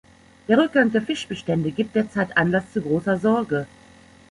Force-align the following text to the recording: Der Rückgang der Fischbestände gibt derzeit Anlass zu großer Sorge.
Der 0.47 0.57
Rückgang 0.57 0.91
der 0.91 1.03
Fischbestände 1.03 1.71
gibt 1.71 1.93
derzeit 1.95 2.35
Anlass 2.35 2.73
zu 2.73 2.81
großer 2.81 3.19
Sorge. 3.19 3.67